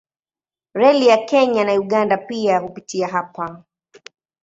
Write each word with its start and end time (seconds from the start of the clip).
Reli 0.73 1.07
ya 1.07 1.17
Kenya 1.25 1.63
na 1.63 1.73
Uganda 1.73 2.17
pia 2.17 2.59
hupitia 2.59 3.07
hapa. 3.07 3.63